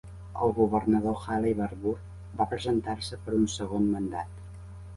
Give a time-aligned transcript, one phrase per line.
[0.45, 1.93] El governador Haley Barbour
[2.41, 4.41] va presentar-se per un segon mandat.